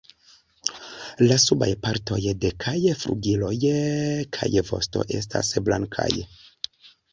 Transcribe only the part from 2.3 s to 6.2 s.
de kaj flugiloj kaj vosto estas blankaj.